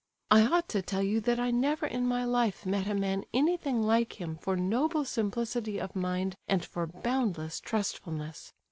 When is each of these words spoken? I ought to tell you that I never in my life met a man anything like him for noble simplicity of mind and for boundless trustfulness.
I 0.31 0.47
ought 0.47 0.67
to 0.69 0.81
tell 0.81 1.03
you 1.03 1.21
that 1.21 1.39
I 1.39 1.51
never 1.51 1.85
in 1.85 2.07
my 2.07 2.25
life 2.25 2.65
met 2.65 2.87
a 2.87 2.95
man 2.95 3.23
anything 3.35 3.83
like 3.83 4.19
him 4.19 4.35
for 4.35 4.55
noble 4.55 5.05
simplicity 5.05 5.79
of 5.79 5.95
mind 5.95 6.33
and 6.47 6.65
for 6.65 6.87
boundless 6.87 7.59
trustfulness. 7.59 8.51